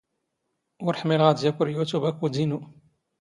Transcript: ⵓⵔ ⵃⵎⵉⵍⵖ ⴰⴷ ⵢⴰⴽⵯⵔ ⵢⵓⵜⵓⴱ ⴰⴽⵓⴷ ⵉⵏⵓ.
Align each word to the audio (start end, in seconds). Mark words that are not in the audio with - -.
ⵓⵔ 0.87 0.95
ⵃⵎⵉⵍⵖ 0.99 1.27
ⴰⴷ 1.31 1.39
ⵢⴰⴽⵯⵔ 1.43 1.67
ⵢⵓⵜⵓⴱ 1.71 2.03
ⴰⴽⵓⴷ 2.09 2.35
ⵉⵏⵓ. 2.43 2.59